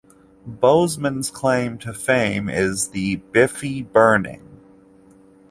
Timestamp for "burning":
3.83-4.41